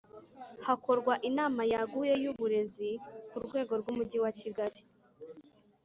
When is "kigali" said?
4.39-4.81